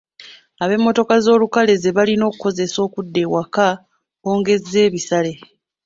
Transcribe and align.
Ab’emmotoka 0.63 1.13
z’olukale 1.25 1.73
ze 1.81 1.91
balina 1.97 2.23
okukozesa 2.29 2.77
okudda 2.87 3.19
ewaka 3.25 3.67
bongezza 4.21 4.77
ebisale. 4.87 5.33